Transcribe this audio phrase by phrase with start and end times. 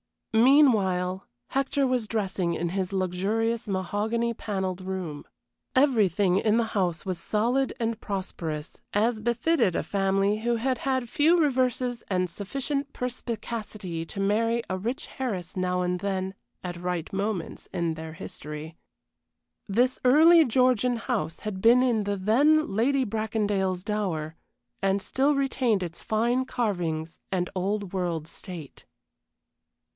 [0.33, 5.25] Meanwhile, Hector was dressing in his luxurious mahogany panelled room.
[5.75, 11.09] Everything in the house was solid and prosperous, as befitted a family who had had
[11.09, 16.33] few reverses and sufficient perspicacity to marry a rich heiress now and then
[16.63, 18.77] at right moments in their history.
[19.67, 24.35] This early Georgian house had been in the then Lady Bracondale's dower,
[24.81, 28.85] and still retained its fine carvings and Old World state.